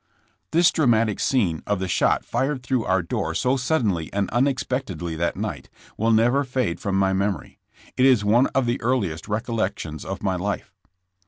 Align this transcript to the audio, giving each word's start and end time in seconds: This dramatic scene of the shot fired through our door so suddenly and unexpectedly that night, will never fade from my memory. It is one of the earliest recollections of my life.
This 0.51 0.71
dramatic 0.71 1.19
scene 1.19 1.61
of 1.67 1.77
the 1.79 1.87
shot 1.87 2.25
fired 2.25 2.63
through 2.63 2.85
our 2.85 3.03
door 3.03 3.35
so 3.35 3.55
suddenly 3.55 4.11
and 4.11 4.31
unexpectedly 4.31 5.15
that 5.17 5.35
night, 5.37 5.69
will 5.95 6.09
never 6.09 6.43
fade 6.43 6.79
from 6.79 6.95
my 6.95 7.13
memory. 7.13 7.59
It 7.97 8.07
is 8.07 8.25
one 8.25 8.47
of 8.47 8.65
the 8.65 8.81
earliest 8.81 9.27
recollections 9.27 10.03
of 10.03 10.23
my 10.23 10.35
life. 10.35 10.73